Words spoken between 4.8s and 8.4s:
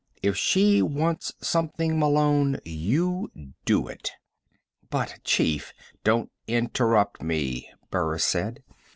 "But, chief" "Don't interrupt me," Burris